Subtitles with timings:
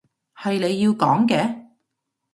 [0.35, 1.67] 係你要講嘅